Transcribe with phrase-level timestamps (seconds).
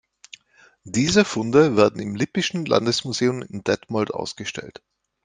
[0.83, 4.81] Diese Funde werden im Lippischen Landesmuseum in Detmold ausgestellt.